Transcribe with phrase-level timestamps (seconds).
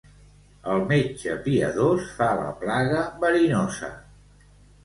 [0.75, 3.93] El metge piadós fa la plaga verinosa.